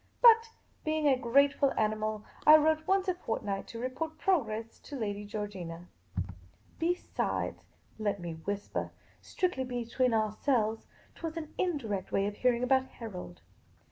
[0.19, 0.49] But,
[0.83, 5.89] being a grateful animal, I wrote once a fortnight to report progress to Lady Georgina.
[6.79, 7.65] Besides—
[7.99, 8.89] let me whisper—
[9.21, 13.41] strictly be tween ourselves— 't was an indirect way of hearing about Harold.